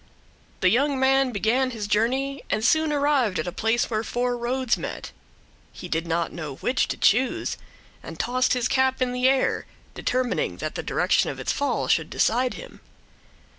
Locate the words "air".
9.29-9.67